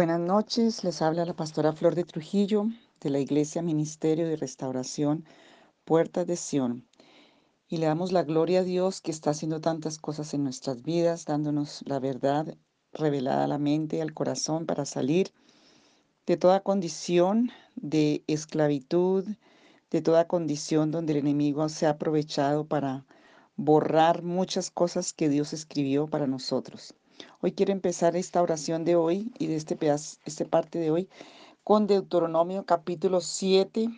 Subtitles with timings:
[0.00, 2.64] Buenas noches, les habla la pastora Flor de Trujillo
[3.02, 5.26] de la Iglesia Ministerio de Restauración
[5.84, 6.88] Puertas de Sión.
[7.68, 11.26] Y le damos la gloria a Dios que está haciendo tantas cosas en nuestras vidas,
[11.26, 12.56] dándonos la verdad
[12.94, 15.34] revelada a la mente y al corazón para salir
[16.24, 19.26] de toda condición de esclavitud,
[19.90, 23.04] de toda condición donde el enemigo se ha aprovechado para
[23.56, 26.94] borrar muchas cosas que Dios escribió para nosotros.
[27.40, 31.08] Hoy quiero empezar esta oración de hoy y de este pedazo, esta parte de hoy
[31.64, 33.88] con Deuteronomio capítulo 7.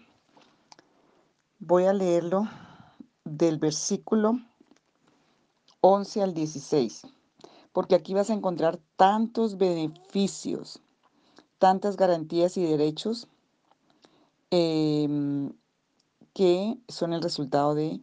[1.59, 2.49] Voy a leerlo
[3.25, 4.41] del versículo
[5.81, 7.03] 11 al 16,
[7.73, 10.81] porque aquí vas a encontrar tantos beneficios,
[11.59, 13.29] tantas garantías y derechos
[14.51, 15.53] em,
[16.33, 18.01] que son el resultado de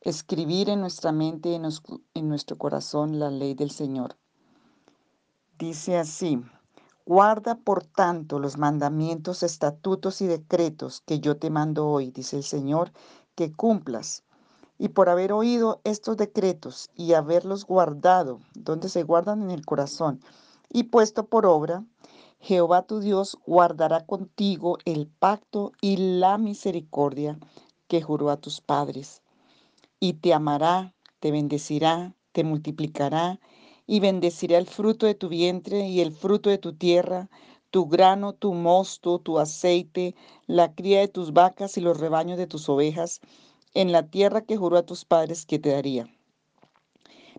[0.00, 4.16] escribir en nuestra mente y en nuestro corazón la ley del Señor.
[5.58, 6.42] Dice así,
[7.06, 12.42] guarda por tanto los mandamientos, estatutos y decretos que yo te mando hoy, dice el
[12.42, 12.90] Señor,
[13.36, 14.24] que cumplas.
[14.78, 20.20] Y por haber oído estos decretos y haberlos guardado, donde se guardan en el corazón,
[20.72, 21.84] y puesto por obra,
[22.40, 27.38] Jehová tu Dios guardará contigo el pacto y la misericordia
[27.86, 29.22] que juró a tus padres.
[30.00, 33.38] Y te amará, te bendecirá, te multiplicará
[33.86, 37.28] y bendeciré el fruto de tu vientre y el fruto de tu tierra,
[37.70, 40.14] tu grano, tu mosto, tu aceite,
[40.46, 43.20] la cría de tus vacas y los rebaños de tus ovejas,
[43.74, 46.08] en la tierra que juró a tus padres que te daría.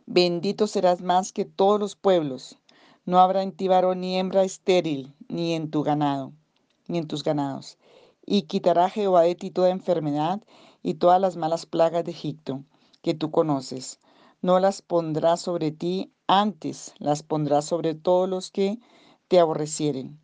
[0.05, 2.57] Bendito serás más que todos los pueblos.
[3.05, 6.33] No habrá en ti varón ni hembra estéril, ni en tu ganado,
[6.87, 7.77] ni en tus ganados.
[8.25, 10.43] Y quitará Jehová de ti toda enfermedad
[10.83, 12.63] y todas las malas plagas de Egipto,
[13.01, 13.99] que tú conoces.
[14.41, 18.79] No las pondrá sobre ti antes las pondrás sobre todos los que
[19.27, 20.19] te aborrecieren,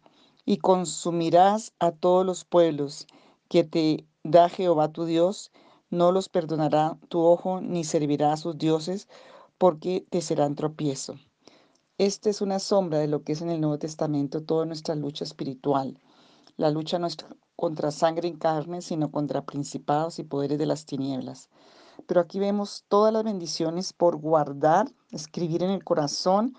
[0.45, 3.07] y consumirás a todos los pueblos
[3.47, 5.51] que te da Jehová tu Dios,
[5.89, 9.07] no los perdonará tu ojo, ni servirá a sus dioses,
[9.57, 11.15] porque te serán tropiezo.
[11.97, 15.23] Esta es una sombra de lo que es en el Nuevo Testamento toda nuestra lucha
[15.23, 15.99] espiritual.
[16.57, 17.17] La lucha no es
[17.55, 21.49] contra sangre y carne, sino contra principados y poderes de las tinieblas.
[22.07, 26.55] Pero aquí vemos todas las bendiciones por guardar, escribir en el corazón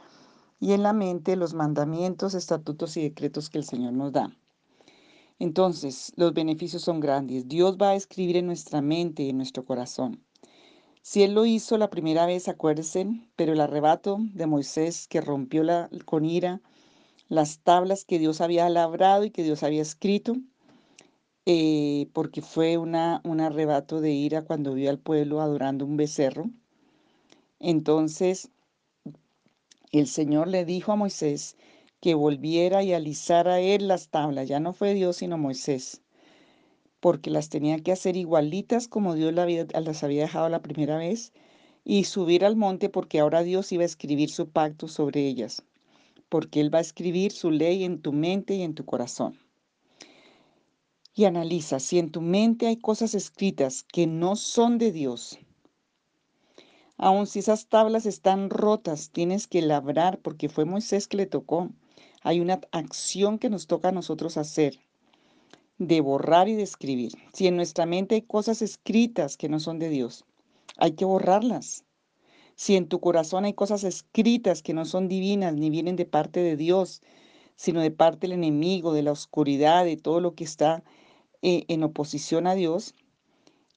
[0.61, 4.37] y en la mente los mandamientos, estatutos y decretos que el Señor nos da.
[5.39, 7.49] Entonces, los beneficios son grandes.
[7.49, 10.23] Dios va a escribir en nuestra mente y en nuestro corazón.
[11.03, 15.65] Si Él lo hizo la primera vez, acuérdense, pero el arrebato de Moisés que rompió
[16.05, 16.61] con ira
[17.29, 20.37] las tablas que Dios había labrado y que Dios había escrito,
[21.45, 26.51] eh, porque fue una, un arrebato de ira cuando vio al pueblo adorando un becerro.
[27.59, 28.51] Entonces
[29.91, 31.57] el Señor le dijo a Moisés
[32.01, 34.49] que volviera y alisara él las tablas.
[34.49, 36.03] Ya no fue Dios sino Moisés,
[37.01, 41.33] porque las tenía que hacer igualitas como Dios las había dejado la primera vez
[41.85, 45.65] y subir al monte porque ahora Dios iba a escribir su pacto sobre ellas,
[46.29, 49.42] porque Él va a escribir su ley en tu mente y en tu corazón
[51.15, 55.39] y analiza si en tu mente hay cosas escritas que no son de Dios.
[56.97, 61.71] Aun si esas tablas están rotas, tienes que labrar porque fue Moisés que le tocó.
[62.23, 64.79] Hay una acción que nos toca a nosotros hacer,
[65.79, 67.13] de borrar y de escribir.
[67.33, 70.25] Si en nuestra mente hay cosas escritas que no son de Dios,
[70.77, 71.85] hay que borrarlas.
[72.55, 76.41] Si en tu corazón hay cosas escritas que no son divinas ni vienen de parte
[76.41, 77.03] de Dios,
[77.57, 80.85] sino de parte del enemigo, de la oscuridad, de todo lo que está
[81.43, 82.95] eh, en oposición a Dios,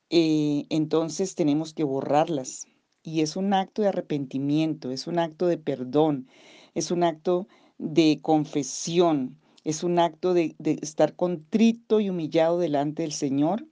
[0.10, 2.68] eh, entonces tenemos que borrarlas.
[3.04, 6.28] Y es un acto de arrepentimiento, es un acto de perdón,
[6.74, 7.48] es un acto
[7.78, 13.68] de confesión, es un acto de, estar contrito y humillado delante del Señor.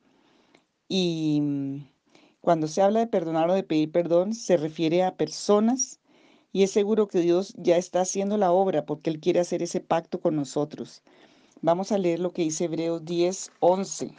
[0.87, 1.87] Y mm,
[2.41, 5.99] cuando se habla de perdonar o de pedir perdón, se refiere a personas
[6.51, 9.81] y es seguro que Dios ya está haciendo la obra porque Él quiere hacer ese
[9.81, 11.03] pacto con nosotros.
[11.63, 14.13] Vamos a leer lo que dice Hebreos 10, 11.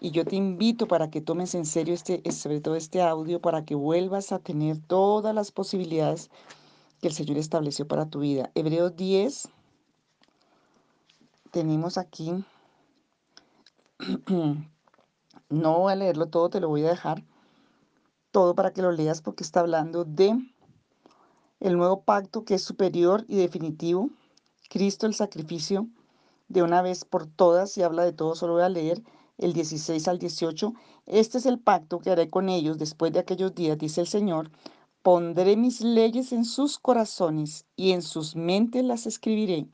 [0.00, 3.66] Y yo te invito para que tomes en serio este, sobre todo este audio, para
[3.66, 6.30] que vuelvas a tener todas las posibilidades
[7.02, 8.50] que el Señor estableció para tu vida.
[8.54, 9.50] Hebreos 10,
[11.50, 12.42] tenemos aquí,
[15.50, 17.22] no voy a leerlo todo, te lo voy a dejar
[18.30, 20.38] todo para que lo leas porque está hablando de
[21.60, 24.08] el nuevo pacto que es superior y definitivo,
[24.70, 25.86] Cristo el sacrificio
[26.52, 29.02] de una vez por todas y habla de todo, solo voy a leer
[29.38, 30.74] el 16 al 18.
[31.06, 34.50] Este es el pacto que haré con ellos después de aquellos días, dice el Señor.
[35.02, 39.66] Pondré mis leyes en sus corazones y en sus mentes las escribiré.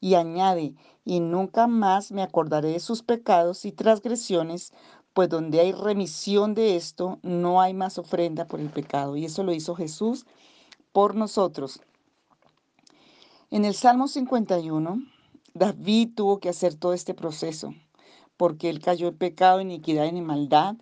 [0.00, 0.74] Y añade,
[1.04, 4.72] y nunca más me acordaré de sus pecados y transgresiones,
[5.14, 9.16] pues donde hay remisión de esto, no hay más ofrenda por el pecado.
[9.16, 10.26] Y eso lo hizo Jesús
[10.92, 11.80] por nosotros.
[13.50, 15.00] En el Salmo 51,
[15.58, 17.74] David tuvo que hacer todo este proceso,
[18.36, 20.76] porque él cayó en pecado, iniquidad y en maldad,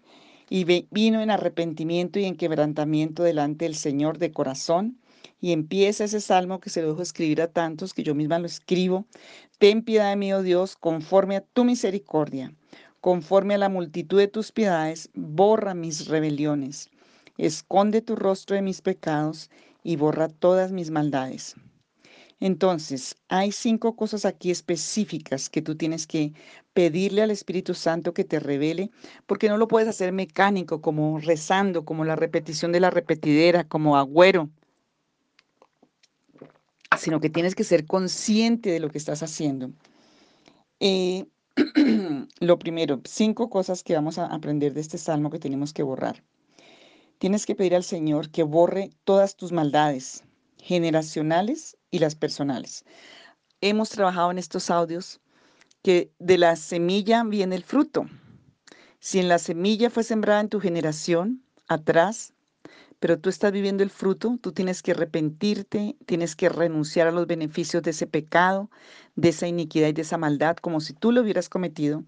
[0.51, 5.01] y vino en arrepentimiento y en quebrantamiento delante del Señor de corazón.
[5.41, 8.47] Y empieza ese salmo que se lo dejo escribir a tantos, que yo misma lo
[8.47, 9.07] escribo.
[9.59, 12.55] Ten piedad de mí, oh Dios, conforme a tu misericordia,
[13.01, 16.91] conforme a la multitud de tus piedades, borra mis rebeliones.
[17.39, 19.51] Esconde tu rostro de mis pecados
[19.83, 21.57] y borra todas mis maldades.
[22.41, 26.35] Entonces, hay cinco cosas aquí específicas que tú tienes que
[26.75, 28.91] pedirle al Espíritu Santo que te revele,
[29.27, 33.97] porque no lo puedes hacer mecánico, como rezando, como la repetición de la repetidera, como
[33.97, 34.51] agüero,
[36.99, 39.73] sino que tienes que ser consciente de lo que estás haciendo.
[40.81, 41.27] Eh,
[42.41, 46.23] lo primero, cinco cosas que vamos a aprender de este salmo que tenemos que borrar.
[47.19, 50.26] Tienes que pedir al Señor que borre todas tus maldades
[50.67, 52.85] generacionales y las personales.
[53.61, 55.21] Hemos trabajado en estos audios
[55.83, 58.07] que de la semilla viene el fruto.
[58.99, 62.33] Si en la semilla fue sembrada en tu generación, atrás,
[62.99, 67.29] pero tú estás viviendo el fruto, tú tienes que arrepentirte, tienes que renunciar a los
[67.29, 68.69] beneficios de ese pecado,
[69.15, 72.03] de esa iniquidad y de esa maldad, como si tú lo hubieras cometido,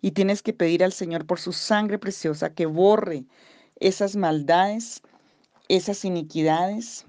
[0.00, 3.24] y tienes que pedir al Señor por su sangre preciosa que borre
[3.80, 5.02] esas maldades,
[5.68, 7.06] esas iniquidades,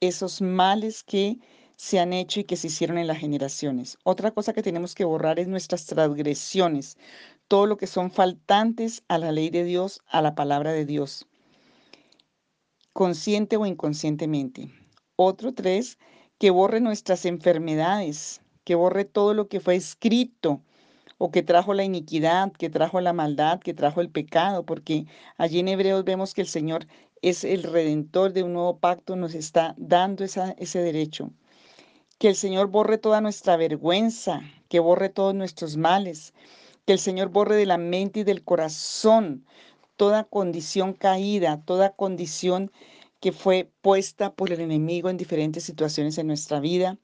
[0.00, 1.38] esos males que
[1.76, 3.98] se han hecho y que se hicieron en las generaciones.
[4.02, 6.96] Otra cosa que tenemos que borrar es nuestras transgresiones,
[7.46, 11.26] todo lo que son faltantes a la ley de Dios, a la palabra de Dios,
[12.92, 14.72] consciente o inconscientemente.
[15.16, 15.98] Otro tres,
[16.38, 20.62] que borre nuestras enfermedades, que borre todo lo que fue escrito
[21.16, 25.06] o que trajo la iniquidad, que trajo la maldad, que trajo el pecado, porque
[25.36, 26.86] allí en Hebreos vemos que el Señor
[27.22, 31.30] es el redentor de un nuevo pacto, nos está dando ese derecho.
[32.18, 36.34] Que el Señor borre toda nuestra vergüenza, que borre todos nuestros males,
[36.84, 39.44] que el Señor borre de la mente y del corazón
[39.98, 42.70] toda condición caída, toda condición
[43.20, 46.98] que fue puesta por el enemigo en diferentes situaciones en nuestra vida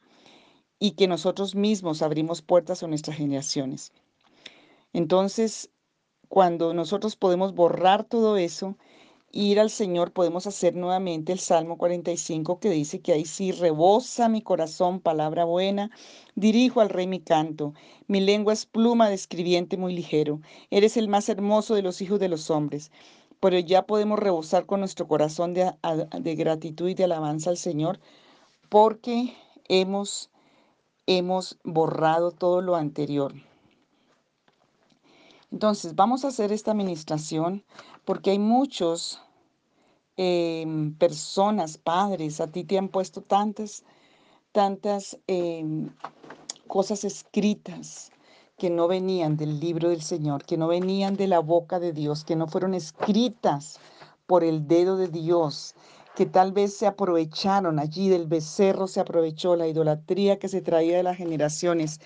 [0.78, 3.92] y que nosotros mismos abrimos puertas a nuestras generaciones.
[4.92, 5.70] Entonces,
[6.28, 8.76] cuando nosotros podemos borrar todo eso,
[9.34, 14.28] ir al Señor, podemos hacer nuevamente el Salmo 45 que dice que ahí sí rebosa
[14.28, 15.90] mi corazón palabra buena,
[16.36, 17.74] dirijo al Rey mi canto,
[18.06, 20.40] mi lengua es pluma de escribiente muy ligero,
[20.70, 22.92] eres el más hermoso de los hijos de los hombres.
[23.40, 25.70] Pero ya podemos rebosar con nuestro corazón de,
[26.18, 28.00] de gratitud y de alabanza al Señor
[28.70, 29.34] porque
[29.68, 30.30] hemos,
[31.06, 33.34] hemos borrado todo lo anterior.
[35.54, 37.64] Entonces, vamos a hacer esta administración
[38.04, 39.20] porque hay muchos
[40.16, 43.84] em, personas, padres, a ti te han puesto tantas,
[44.52, 45.90] tantas em,
[46.66, 48.10] cosas escritas
[48.56, 52.24] que no venían del libro del Señor, que no venían de la boca de Dios,
[52.24, 53.80] que no fueron escritas
[54.26, 55.74] por el dedo de Dios,
[56.14, 60.96] que tal vez se aprovecharon allí del becerro, se aprovechó la idolatría que se traía
[60.96, 62.00] de las generaciones,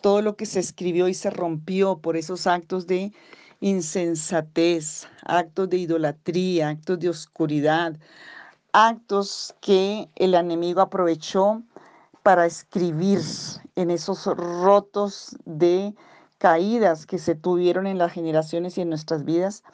[0.00, 3.12] todo lo que se escribió y se rompió por esos actos de
[3.60, 7.96] insensatez, actos de idolatría, actos de oscuridad,
[8.72, 11.62] actos que el enemigo aprovechó
[12.22, 13.20] para escribir
[13.76, 15.94] en esos rotos de
[16.38, 19.64] caídas que se tuvieron en las generaciones y en nuestras vidas,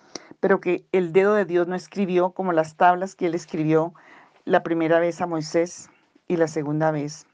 [0.41, 3.95] pero que el dedo de Dios no escribió como las tablas que él escribió
[4.45, 5.91] la primera vez a Moisés
[6.29, 7.27] y la segunda vez.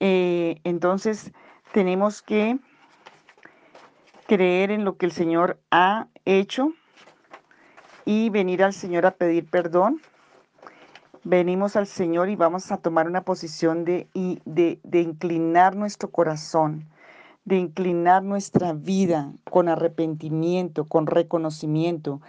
[0.00, 1.32] Eh, entonces,
[1.72, 2.58] tenemos que
[4.30, 6.72] creer en lo que el Señor ha hecho
[8.04, 10.00] y venir al Señor a pedir perdón.
[11.24, 16.88] Venimos al Señor y vamos a tomar una posición de, de, inclinar nuestro corazón,
[17.44, 22.20] de inclinar nuestra vida con arrepentimiento, con reconocimiento.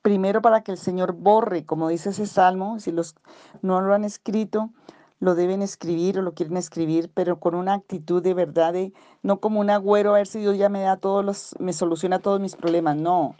[0.00, 3.16] Primero para que el Señor borre, como dice ese salmo, si los
[3.62, 4.70] no lo han escrito,
[5.20, 8.74] lo deben escribir o lo quieren escribir, pero con una actitud de verdad,
[9.22, 12.20] no como un agüero, a ver si Dios ya me da todos los, me soluciona
[12.20, 12.96] todos mis problemas.
[12.96, 13.34] No,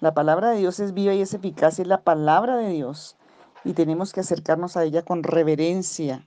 [0.00, 3.16] la palabra de Dios es viva y es eficaz, es la palabra de Dios.
[3.64, 6.26] Y tenemos que acercarnos a ella con reverencia,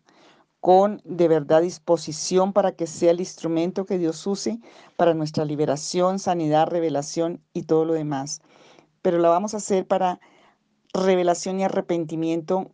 [0.59, 4.59] con de verdad disposición para que sea el instrumento que Dios use
[4.95, 8.41] para nuestra liberación, sanidad, revelación y todo lo demás.
[9.03, 10.19] Pero la vamos a hacer para
[10.93, 12.71] revelación y arrepentimiento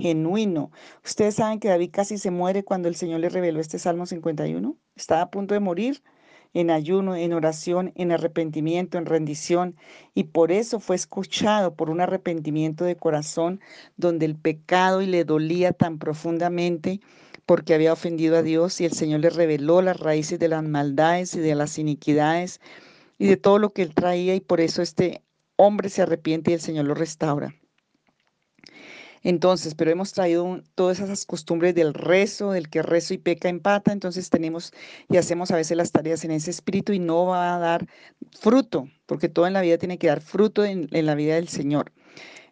[0.00, 0.70] genuino.
[1.04, 4.76] Ustedes saben que David casi se muere cuando el Señor le reveló este Salmo 51.
[4.94, 6.02] Estaba a punto de morir
[6.54, 9.76] en ayuno, en oración, en arrepentimiento, en rendición,
[10.14, 13.60] y por eso fue escuchado por un arrepentimiento de corazón
[13.96, 17.00] donde el pecado y le dolía tan profundamente
[17.44, 21.34] porque había ofendido a Dios y el Señor le reveló las raíces de las maldades
[21.34, 22.60] y de las iniquidades
[23.18, 25.22] y de todo lo que él traía y por eso este
[25.56, 27.54] hombre se arrepiente y el Señor lo restaura.
[29.26, 33.90] Entonces, pero hemos traído todas esas costumbres del rezo, del que rezo y peca empata,
[33.90, 34.72] entonces tenemos
[35.08, 37.88] y hacemos a veces las tareas en ese espíritu y no va a dar
[38.38, 41.48] fruto, porque todo en la vida tiene que dar fruto en, en la vida del
[41.48, 41.90] Señor.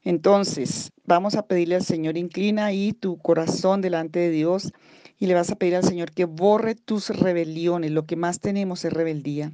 [0.02, 4.72] Entonces, vamos a pedirle al Señor, inclina ahí tu corazón delante de Dios
[5.20, 7.92] y le vas a pedir al Señor que borre tus rebeliones.
[7.92, 9.52] Lo que más tenemos es rebeldía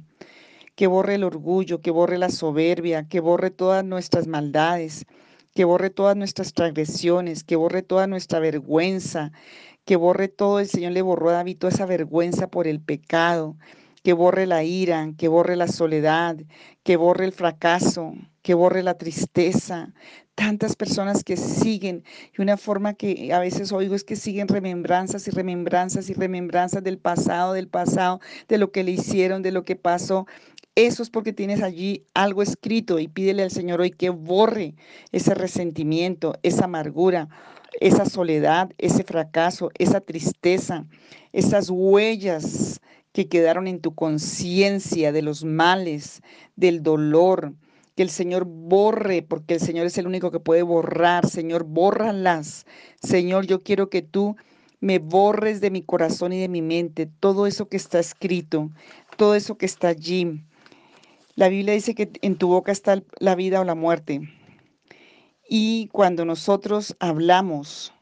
[0.75, 5.05] que borre el orgullo, que borre la soberbia, que borre todas nuestras maldades,
[5.53, 9.31] que borre todas nuestras transgresiones, que borre toda nuestra vergüenza,
[9.85, 13.57] que borre todo, el Señor le borró a David toda esa vergüenza por el pecado,
[14.03, 16.37] que borre la ira, que borre la soledad,
[16.83, 19.93] que borre el fracaso, que borre la tristeza.
[20.35, 22.03] Tantas personas que siguen,
[22.35, 26.83] y una forma que a veces oigo es que siguen remembranzas y remembranzas y remembranzas
[26.83, 30.25] del pasado, del pasado, de lo que le hicieron, de lo que pasó.
[30.75, 34.73] Eso es porque tienes allí algo escrito y pídele al Señor hoy que borre
[35.11, 37.27] ese resentimiento, esa amargura,
[37.81, 40.85] esa soledad, ese fracaso, esa tristeza,
[41.33, 42.79] esas huellas
[43.11, 46.21] que quedaron en tu conciencia de los males,
[46.55, 47.53] del dolor.
[47.97, 51.27] Que el Señor borre, porque el Señor es el único que puede borrar.
[51.27, 52.65] Señor, bórralas.
[53.03, 54.37] Señor, yo quiero que tú
[54.79, 58.71] me borres de mi corazón y de mi mente todo eso que está escrito,
[59.17, 60.41] todo eso que está allí
[61.35, 64.21] la Biblia dice que en tu boca está la vida o la muerte.
[65.47, 67.93] Y cuando nosotros hablamos,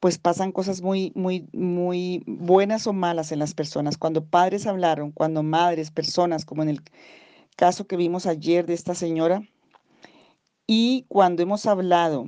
[0.00, 3.98] pues pasan cosas muy, muy, muy buenas o malas en las personas.
[3.98, 6.82] Cuando padres hablaron, cuando madres, personas, como en el
[7.56, 9.42] caso que vimos ayer de esta señora,
[10.66, 12.26] y cuando hemos hablado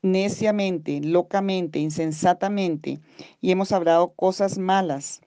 [0.00, 3.00] neciamente, locamente, insensatamente,
[3.40, 5.20] y hemos hablado cosas malas,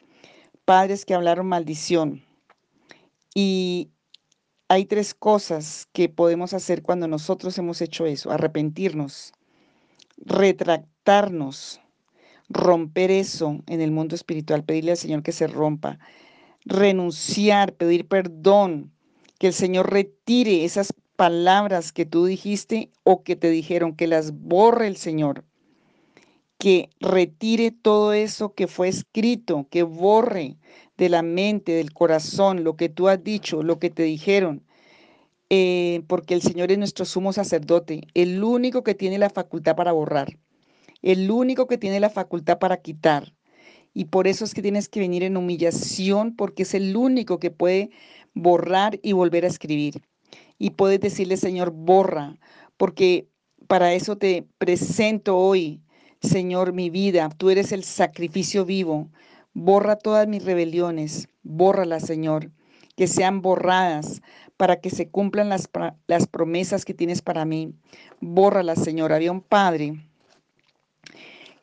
[0.66, 2.26] padres que hablaron maldición,
[3.34, 3.92] y
[4.68, 8.32] hay tres cosas que podemos hacer cuando nosotros hemos hecho eso.
[8.32, 9.34] Arrepentirnos,
[10.18, 11.82] retractarnos,
[12.50, 16.00] romper eso en el mundo espiritual, pedirle al Señor que se rompa,
[16.66, 18.92] renunciar, pedir perdón,
[19.40, 24.32] que el Señor retire esas palabras que tú dijiste o que te dijeron, que las
[24.32, 25.46] borre el Señor,
[26.58, 30.58] que retire todo eso que fue escrito, que borre
[30.98, 34.64] de la mente, del corazón, lo que tú has dicho, lo que te dijeron,
[35.50, 39.92] eh, porque el Señor es nuestro sumo sacerdote, el único que tiene la facultad para
[39.92, 40.38] borrar,
[41.02, 43.34] el único que tiene la facultad para quitar.
[43.94, 47.52] Y por eso es que tienes que venir en humillación, porque es el único que
[47.52, 47.92] puede
[48.34, 50.02] borrar y volver a escribir.
[50.58, 52.38] Y puedes decirle, Señor, borra,
[52.78, 53.28] porque
[53.68, 55.82] para eso te presento hoy,
[56.22, 57.30] Señor, mi vida.
[57.38, 59.10] Tú eres el sacrificio vivo.
[59.58, 62.52] Borra todas mis rebeliones, bórralas, Señor,
[62.98, 64.22] que sean borradas
[64.58, 65.70] para que se cumplan las,
[66.08, 67.74] las promesas que tienes para mí.
[68.20, 69.14] Bórralas, Señor.
[69.14, 69.96] Había un padre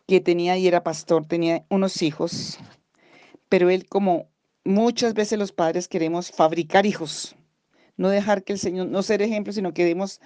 [0.09, 2.59] que tenía y era pastor, tenía unos hijos,
[3.51, 4.27] pero él como
[4.65, 7.37] muchas veces los padres queremos fabricar hijos,
[7.99, 10.19] no dejar que el Señor, no ser ejemplo, sino queremos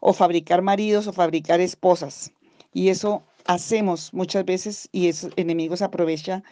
[0.00, 2.32] o fabricar maridos o fabricar esposas.
[2.74, 6.42] Y eso hacemos muchas veces y esos enemigos aprovecha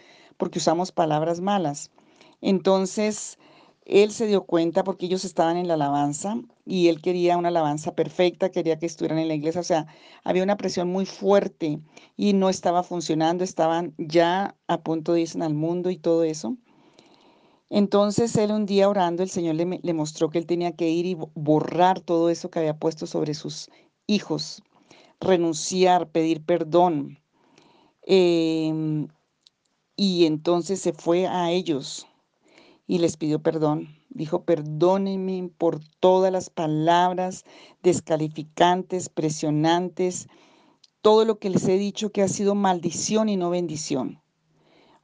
[0.42, 1.92] porque usamos palabras malas.
[2.40, 3.38] Entonces,
[3.84, 6.34] él se dio cuenta porque ellos estaban en la alabanza
[6.66, 9.86] y él quería una alabanza perfecta, quería que estuvieran en la iglesia, o sea,
[10.24, 11.78] había una presión muy fuerte
[12.16, 16.56] y no estaba funcionando, estaban ya a punto de irse al mundo y todo eso.
[17.70, 21.16] Entonces él un día orando, el Señor le, mostró que él tenía que ir y
[21.34, 23.70] borrar todo eso que había puesto sobre sus
[24.08, 24.60] hijos,
[25.20, 27.20] renunciar, pedir perdón.
[28.04, 29.06] Eh,
[30.04, 32.08] y entonces se fue a ellos
[32.88, 33.86] y les pidió perdón.
[34.10, 37.44] Dijo, perdónenme por todas las palabras
[37.84, 40.26] descalificantes, presionantes,
[41.02, 44.20] todo lo que les he dicho que ha sido maldición y no bendición.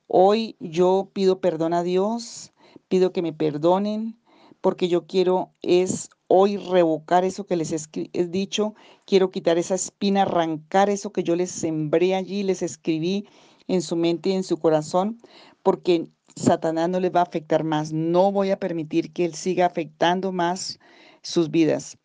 [0.09, 2.53] Hoy yo pido perdón a Dios,
[2.89, 4.19] pido que me perdonen,
[4.61, 8.75] porque yo quiero es hoy revocar eso que les he dicho,
[9.07, 13.29] quiero quitar esa espina, arrancar eso que yo les sembré allí, les escribí
[13.69, 15.19] en su mente y en su corazón,
[15.63, 17.93] porque Satanás no les va a afectar más.
[17.93, 20.79] No voy a permitir que él siga afectando más
[21.23, 21.99] sus vidas.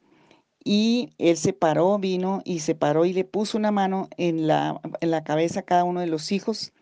[0.64, 4.80] Y él se paró, vino y se paró y le puso una mano en la,
[5.02, 6.74] en la cabeza a cada uno de los hijos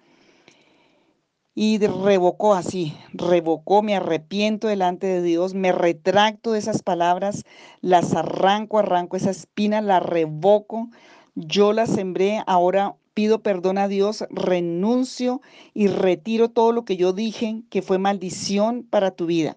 [1.53, 7.43] y revocó así, revocó, me arrepiento delante de Dios, me retracto de esas palabras,
[7.81, 10.89] las arranco, arranco esa espina, la revoco,
[11.35, 15.41] yo la sembré, ahora pido perdón a Dios, renuncio
[15.73, 19.55] y retiro todo lo que yo dije que fue maldición para tu vida.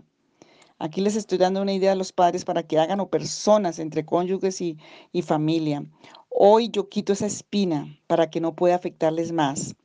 [0.78, 4.04] Aquí les estoy dando una idea a los padres para que hagan o personas entre
[4.04, 4.76] cónyuges y,
[5.12, 5.84] y familia.
[6.28, 9.76] Hoy yo quito esa espina para que no pueda afectarles más.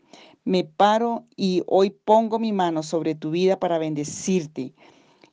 [0.46, 4.74] Me paro y hoy pongo mi mano sobre tu vida para bendecirte.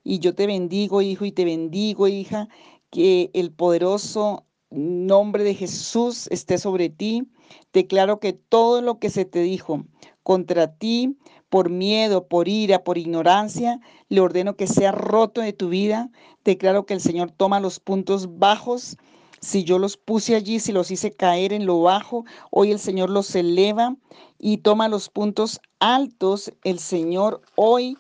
[0.04, 2.48] Y yo te bendigo, hijo, y te bendigo, hija,
[2.90, 7.26] que el poderoso nombre de Jesús esté sobre ti.
[7.72, 9.84] Declaro que todo lo que se te dijo
[10.22, 11.16] contra ti,
[11.48, 16.10] por miedo, por ira, por ignorancia, le ordeno que sea roto de tu vida.
[16.44, 18.96] Declaro que el Señor toma los puntos bajos.
[19.40, 23.10] Si yo los puse allí, si los hice caer en lo bajo, hoy el Señor
[23.10, 23.94] los eleva
[24.38, 26.52] y toma los puntos altos.
[26.64, 27.96] El Señor hoy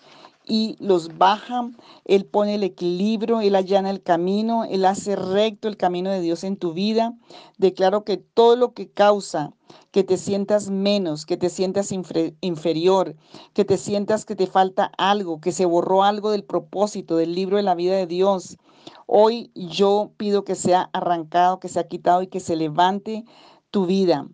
[0.46, 1.68] y los baja,
[2.04, 6.44] Él pone el equilibrio, Él allana el camino, Él hace recto el camino de Dios
[6.44, 7.14] en tu vida.
[7.58, 9.52] Declaro que todo lo que causa
[9.90, 13.16] que te sientas menos, que te sientas inferior,
[13.52, 17.56] que te sientas que te falta algo, que se borró algo del propósito del libro
[17.56, 18.56] de la vida de Dios.
[19.06, 23.24] Hoy yo pido que sea arrancado, que sea quitado y que se levante
[23.70, 24.28] tu vida.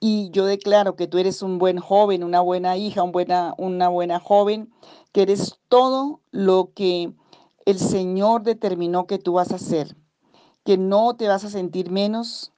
[0.00, 4.18] Y yo declaro que tú eres un buen joven, una buena hija, buena, una buena
[4.18, 4.72] joven,
[5.12, 7.12] que eres todo lo que
[7.66, 9.94] el Señor determinó que tú vas a ser,
[10.64, 12.50] que no te vas a sentir menos,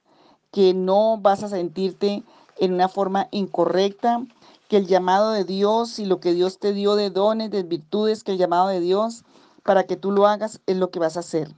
[0.51, 2.23] que no vas a sentirte
[2.57, 4.23] en una forma incorrecta,
[4.69, 8.23] que el llamado de Dios y lo que Dios te dio de dones, de virtudes,
[8.23, 9.25] que el llamado de Dios
[9.63, 11.53] para que tú lo hagas es lo que vas a hacer.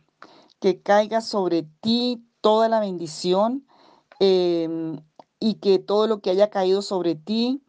[0.59, 3.65] Que caiga sobre ti toda la bendición
[4.19, 4.99] em,
[5.39, 7.61] y que todo lo que haya caído sobre ti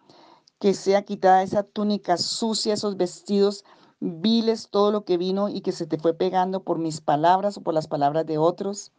[0.59, 3.64] que sea quitada esa túnica sucia, esos vestidos
[4.00, 7.62] viles, todo lo que vino y que se te fue pegando por mis palabras o
[7.62, 8.92] por las palabras de otros.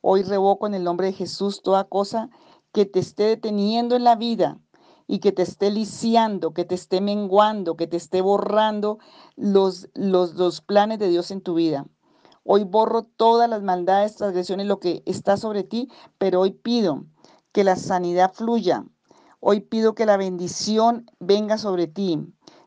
[0.00, 2.30] Hoy revoco en el nombre de Jesús toda cosa
[2.72, 4.58] que te esté deteniendo en la vida
[5.06, 8.98] y que te esté lisiando, que te esté menguando, que te esté borrando
[9.36, 11.86] los, los, los planes de Dios en tu vida.
[12.44, 17.04] Hoy borro todas las maldades, transgresiones, lo que está sobre ti, pero hoy pido
[17.52, 18.84] que la sanidad fluya,
[19.40, 22.18] Hoy pido que la bendición venga sobre ti,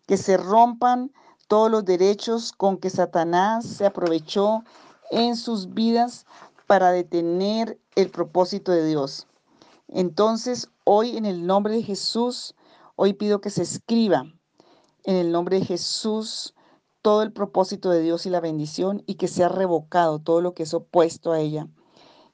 [0.08, 1.12] que se rompan
[1.50, 4.64] todos los derechos con que Satanás se aprovechó
[5.10, 6.26] en sus vidas
[6.68, 9.28] para detener el propósito de Dios.
[9.90, 12.56] Entonces, hoy en el nombre de Jesús,
[12.96, 14.24] hoy pido que se escriba
[15.04, 16.56] en el nombre de Jesús
[17.02, 20.64] todo el propósito de Dios y la bendición y que sea revocado todo lo que
[20.64, 21.68] es opuesto a ella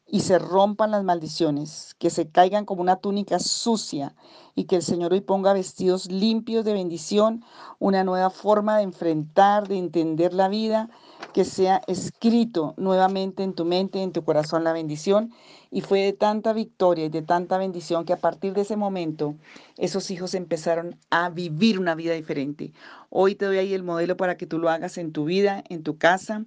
[0.09, 4.15] y se rompan las maldiciones, que se caigan como una túnica sucia
[4.55, 7.43] y que el Señor hoy ponga vestidos limpios de bendición,
[7.79, 10.89] una nueva forma de enfrentar, de entender la vida,
[11.33, 15.33] que sea escrito nuevamente en tu mente, en tu corazón la bendición.
[15.69, 19.35] Y fue de tanta victoria y de tanta bendición que a partir de ese momento
[19.77, 22.71] esos hijos empezaron a vivir una vida diferente.
[23.09, 25.83] Hoy te doy ahí el modelo para que tú lo hagas en tu vida, en
[25.83, 26.45] tu casa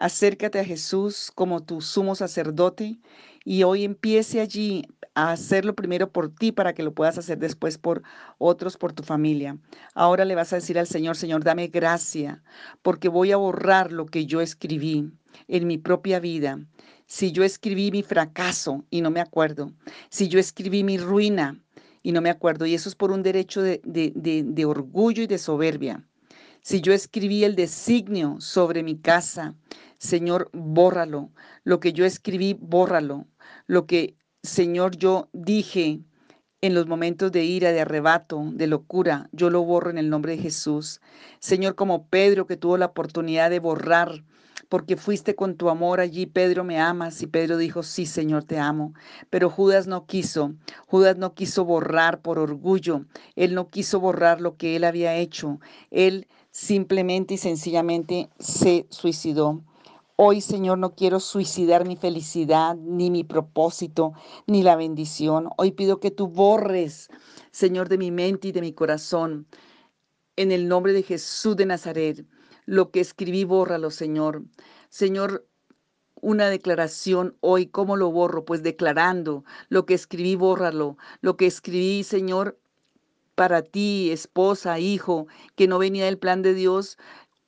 [0.00, 2.98] Acércate a Jesús como tu sumo sacerdote
[3.44, 7.76] y hoy empiece allí a hacerlo primero por ti para que lo puedas hacer después
[7.76, 8.02] por
[8.38, 9.58] otros, por tu familia.
[9.92, 12.42] Ahora le vas a decir al Señor, Señor, dame gracia,
[12.80, 15.12] porque voy a borrar lo que yo escribí
[15.48, 16.58] en mi propia vida.
[17.04, 19.70] Si yo escribí mi fracaso y no me acuerdo,
[20.08, 21.60] si yo escribí mi ruina
[22.02, 25.26] y no me acuerdo, y eso es por un derecho de, de, de orgullo y
[25.26, 26.02] de soberbia.
[26.62, 29.54] Si yo escribí el designio sobre mi casa,
[30.00, 31.30] Señor, bórralo.
[31.62, 33.26] Lo que yo escribí, bórralo.
[33.66, 36.00] Lo que, Señor, yo dije
[36.62, 40.36] en los momentos de ira, de arrebato, de locura, yo lo borro en el nombre
[40.36, 41.02] de Jesús.
[41.38, 44.24] Señor, como Pedro que tuvo la oportunidad de borrar,
[44.70, 47.20] porque fuiste con tu amor allí, Pedro, me amas.
[47.20, 48.94] Y Pedro dijo, sí, Señor, te amo.
[49.28, 50.54] Pero Judas no quiso.
[50.86, 53.04] Judas no quiso borrar por orgullo.
[53.36, 55.60] Él no quiso borrar lo que él había hecho.
[55.90, 59.62] Él simplemente y sencillamente se suicidó.
[60.22, 64.12] Hoy, Señor, no quiero suicidar mi felicidad, ni mi propósito,
[64.46, 65.48] ni la bendición.
[65.56, 67.08] Hoy pido que tú borres,
[67.52, 69.46] Señor, de mi mente y de mi corazón,
[70.36, 72.26] en el nombre de Jesús de Nazaret,
[72.66, 74.44] lo que escribí, bórralo, Señor.
[74.90, 75.48] Señor,
[76.16, 78.44] una declaración hoy, ¿cómo lo borro?
[78.44, 80.98] Pues declarando lo que escribí, bórralo.
[81.22, 82.60] Lo que escribí, Señor,
[83.36, 86.98] para ti, esposa, hijo, que no venía del plan de Dios,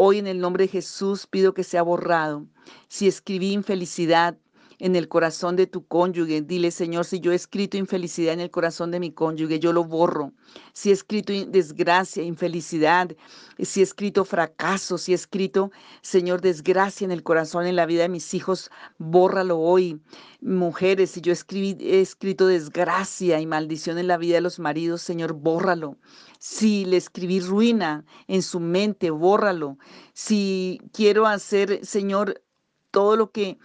[0.04, 2.44] Hoy en el nombre de Jesús pido que sea borrado.
[2.88, 4.36] Si escribí infelicidad
[4.80, 6.42] en el corazón de tu cónyuge.
[6.42, 9.84] Dile, Señor, si yo he escrito infelicidad en el corazón de mi cónyuge, yo lo
[9.84, 10.32] borro.
[10.72, 13.14] Si he escrito desgracia, infelicidad,
[13.60, 18.02] si he escrito fracaso, si he escrito, Señor, desgracia en el corazón, en la vida
[18.02, 20.00] de mis hijos, bórralo hoy.
[20.40, 25.34] Mujeres, si yo he escrito desgracia y maldición en la vida de los maridos, Señor,
[25.34, 25.96] bórralo.
[26.44, 29.78] Si le escribí ruina en su mente, bórralo.
[30.12, 32.42] Si quiero hacer, Señor,
[32.90, 33.60] todo lo que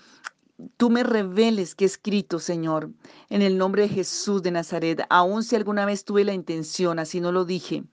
[0.77, 2.91] tú me reveles que he escrito, Señor,
[3.29, 7.19] en el nombre de Jesús de Nazaret, aun si alguna vez tuve la intención, así
[7.19, 7.83] no lo dije,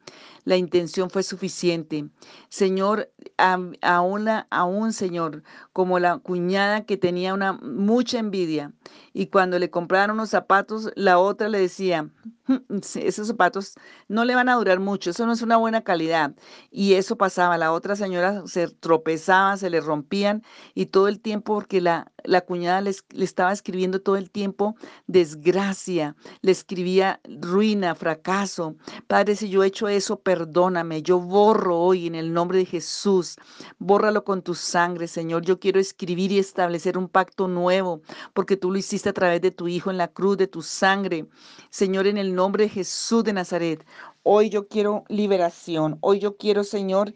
[0.45, 2.09] la intención fue suficiente.
[2.49, 5.43] Señor, aún, aún, Señor,
[5.73, 8.73] como la cuñada que tenía una mucha envidia
[9.13, 12.11] y cuando le compraron unos zapatos, la otra le decía,
[12.47, 13.75] mm, esos zapatos
[14.09, 16.35] no le van a durar mucho, eso no es una buena calidad.
[16.71, 20.43] Y eso pasaba, la otra señora se tropezaba, se le rompían
[20.75, 22.93] y todo el tiempo, porque la, la cuñada le
[23.25, 24.77] estaba escribiendo todo el tiempo
[25.25, 28.77] desgracia, le escribía ruina, fracaso.
[29.07, 33.37] Padre, si yo he hecho eso, perdóname, yo borro hoy en el nombre de Jesús,
[33.79, 35.43] bórralo con tu sangre, Señor.
[35.43, 38.03] Yo quiero escribir y establecer un pacto nuevo,
[38.35, 41.27] porque tú lo hiciste a través de tu Hijo en la cruz, de tu sangre.
[41.71, 43.87] Señor, en el nombre de Jesús de Nazaret,
[44.25, 47.15] hoy yo quiero liberación, hoy yo quiero, Señor,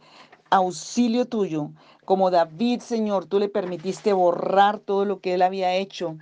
[0.49, 1.71] auxilio tuyo.
[2.07, 6.17] Como David, Señor, tú le permitiste borrar todo lo que él había hecho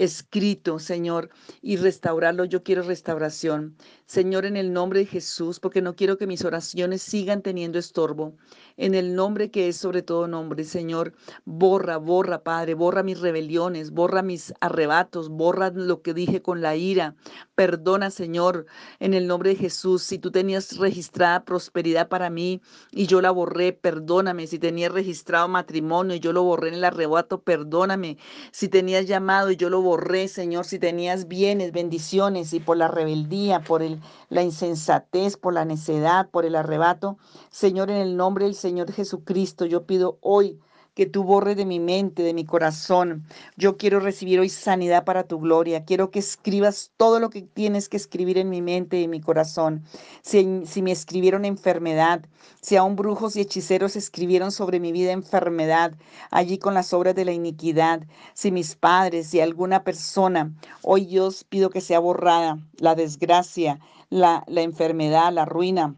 [0.00, 1.28] escrito, Señor,
[1.60, 2.46] y restaurarlo.
[2.46, 3.76] Yo quiero restauración.
[4.06, 8.34] Señor, en el nombre de Jesús, porque no quiero que mis oraciones sigan teniendo estorbo.
[8.78, 11.12] En el nombre que es sobre todo nombre, Señor,
[11.44, 16.76] borra, borra, Padre, borra mis rebeliones, borra mis arrebatos, borra lo que dije con la
[16.76, 17.14] ira.
[17.54, 18.64] Perdona, Señor,
[19.00, 20.02] en el nombre de Jesús.
[20.02, 24.46] Si tú tenías registrada prosperidad para mí y yo la borré, perdóname.
[24.46, 28.16] Si tenías registrado matrimonio y yo lo borré en el arrebato, perdóname.
[28.50, 29.89] Si tenías llamado y yo lo borré,
[30.28, 35.64] Señor, si tenías bienes, bendiciones y por la rebeldía, por el la insensatez, por la
[35.64, 37.18] necedad, por el arrebato.
[37.50, 40.58] Señor, en el nombre del Señor Jesucristo, yo pido hoy
[40.94, 43.24] que tú borres de mi mente, de mi corazón.
[43.56, 45.84] Yo quiero recibir hoy sanidad para tu gloria.
[45.84, 49.20] Quiero que escribas todo lo que tienes que escribir en mi mente y en mi
[49.20, 49.84] corazón.
[50.22, 50.44] Si,
[50.82, 52.24] me escribieron enfermedad,
[52.60, 55.94] si aún brujos y hechiceros escribieron sobre mi vida enfermedad,
[56.30, 58.02] allí con las obras de la iniquidad,
[58.34, 63.78] si mis padres, si alguna persona, hoy Dios pido que sea borrada la desgracia,
[64.10, 65.94] la enfermedad, la ruina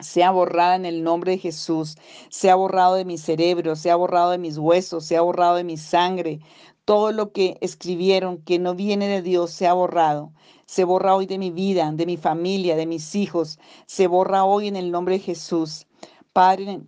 [0.00, 1.96] sea borrada en el nombre de Jesús,
[2.28, 6.40] sea borrado de mi cerebro, sea borrado de mis huesos, sea borrado de mi sangre.
[6.84, 10.32] Todo lo que escribieron que no viene de Dios sea borrado.
[10.66, 13.58] Se borra hoy de mi vida, de mi familia, de mis hijos.
[13.86, 15.86] Se borra hoy en el nombre de Jesús.
[16.32, 16.80] Padre,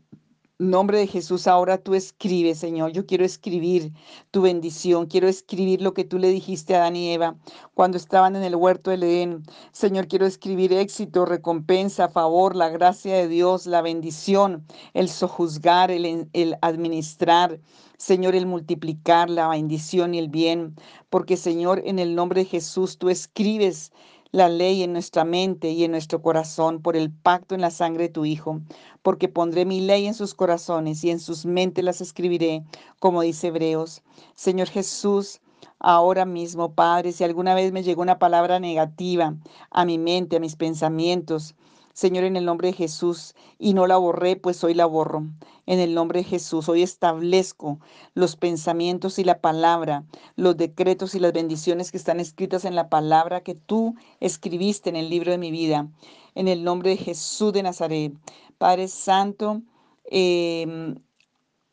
[0.59, 2.93] nombre de Jesús, ahora tú escribes, Señor.
[2.93, 3.93] Yo quiero escribir
[4.31, 5.07] tu bendición.
[5.07, 7.37] Quiero escribir lo que tú le dijiste a Adán y Eva
[7.75, 9.43] cuando estaban en el huerto del Edén.
[9.73, 16.29] Señor, quiero escribir éxito, recompensa, favor, la gracia de Dios, la bendición, el sojuzgar, el,
[16.33, 17.61] el administrar.
[17.97, 20.77] Señor, el multiplicar la bendición y el bien.
[21.11, 23.93] Porque, Señor, en el nombre de Jesús, tú escribes
[24.31, 28.05] la ley en nuestra mente y en nuestro corazón por el pacto en la sangre
[28.05, 28.61] de tu Hijo,
[29.03, 32.63] porque pondré mi ley en sus corazones y en sus mentes las escribiré,
[32.99, 34.03] como dice Hebreos.
[34.35, 35.41] Señor Jesús,
[35.79, 39.35] ahora mismo, Padre, si alguna vez me llegó una palabra negativa
[39.71, 41.55] a mi mente, a mis pensamientos,
[41.99, 45.27] Señor, en el nombre de Jesús, y no la borré, pues hoy la borro.
[45.67, 47.81] En el nombre de Jesús, hoy establezco
[48.15, 50.05] los pensamientos y la palabra,
[50.37, 54.95] los decretos y las bendiciones que están escritas en la palabra que tú escribiste en
[54.95, 55.89] el libro de mi vida.
[56.37, 58.13] En el nombre de Jesús de Nazaret.
[58.59, 59.63] Padre Santo,
[60.05, 61.01] em,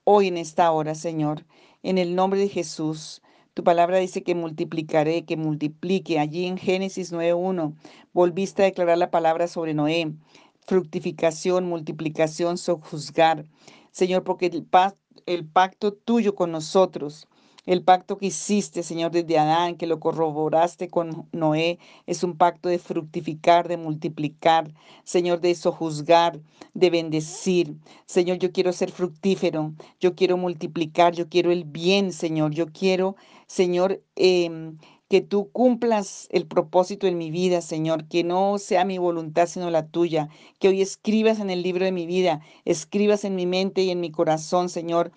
[0.05, 1.45] hoy en esta hora, Señor,
[1.83, 3.21] en el nombre de Jesús,
[3.55, 6.19] tu palabra dice que multiplicaré, que multiplique.
[6.19, 7.73] Allí en Génesis 9.1
[8.13, 10.13] volviste a declarar la palabra sobre Noé.
[10.67, 13.45] Fructificación, multiplicación, sojuzgar.
[13.91, 14.67] Señor, porque el,
[15.25, 17.29] el pacto tuyo con nosotros
[17.65, 22.69] el pacto que hiciste, Señor, desde Adán, que lo corroboraste con Noé, es un pacto
[22.69, 24.73] de fructificar, de multiplicar,
[25.04, 26.39] Señor, de sojuzgar,
[26.73, 27.75] de bendecir.
[28.06, 33.15] Señor, yo quiero ser fructífero, yo quiero multiplicar, yo quiero el bien, Señor, yo quiero,
[33.47, 34.78] Señor, em,
[35.10, 39.69] que tú cumplas el propósito en mi vida, Señor, que no sea mi voluntad sino
[39.69, 43.84] la tuya, que hoy escribas en el libro de mi vida, escribas en mi mente
[43.84, 45.12] y en mi corazón, Señor.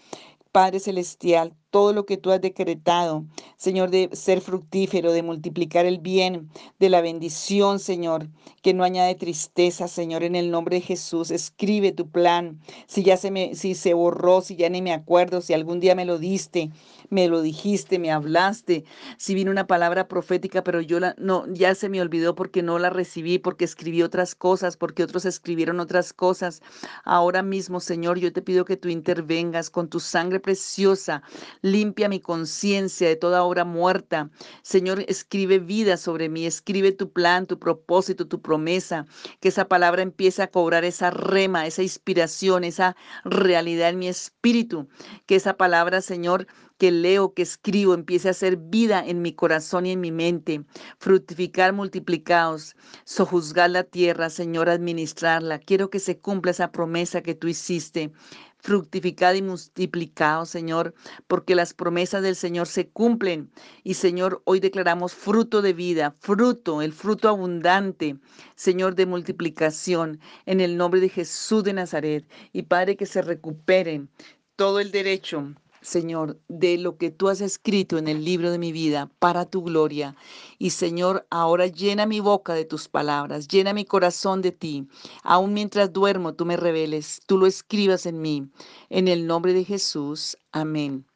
[0.52, 3.24] Padre Celestial, todo lo que tú has decretado,
[3.56, 8.28] Señor, de ser fructífero, de multiplicar el bien, de la bendición, Señor,
[8.62, 11.30] que no añade tristeza, Señor, en el nombre de Jesús.
[11.30, 12.60] Escribe tu plan.
[12.86, 15.94] Si ya se me, si se borró, si ya ni me acuerdo, si algún día
[15.94, 16.70] me lo diste,
[17.10, 18.84] me lo dijiste, me hablaste,
[19.16, 22.78] si vino una palabra profética, pero yo la, no, ya se me olvidó porque no
[22.78, 26.60] la recibí, porque escribí otras cosas, porque otros escribieron otras cosas.
[27.04, 31.22] Ahora mismo, Señor, yo te pido que tú intervengas con tu sangre preciosa,
[31.62, 34.30] limpia mi conciencia de toda obra muerta.
[34.62, 39.06] Señor, escribe vida sobre mí, escribe tu plan, tu propósito, tu promesa,
[39.40, 44.88] que esa palabra empiece a cobrar esa rema, esa inspiración, esa realidad en mi espíritu,
[45.26, 46.46] que esa palabra, Señor,
[46.78, 50.64] que leo, que escribo, empiece a hacer vida en mi corazón y en mi mente,
[50.98, 55.58] fructificar multiplicados, sojuzgar la tierra, Señor, administrarla.
[55.58, 58.12] Quiero que se cumpla esa promesa que tú hiciste
[58.58, 60.94] fructificad y multiplicado, Señor,
[61.26, 63.50] porque las promesas del Señor se cumplen.
[63.84, 68.16] Y Señor, hoy declaramos fruto de vida, fruto, el fruto abundante,
[68.56, 72.28] Señor, de multiplicación, en el nombre de Jesús de Nazaret.
[72.52, 74.10] Y Padre, que se recuperen
[74.56, 78.72] todo el derecho Señor, de lo que tú has escrito en el libro de mi
[78.72, 80.16] vida para tu gloria.
[80.58, 84.88] Y Señor, ahora llena mi boca de tus palabras, llena mi corazón de ti.
[85.22, 88.48] Aún mientras duermo, tú me reveles, tú lo escribas en mí.
[88.90, 90.36] En el nombre de Jesús.
[90.52, 91.07] Amén.